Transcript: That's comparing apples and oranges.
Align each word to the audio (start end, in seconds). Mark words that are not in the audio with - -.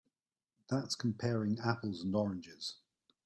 That's 0.67 0.95
comparing 0.95 1.59
apples 1.63 2.01
and 2.01 2.15
oranges. 2.15 2.77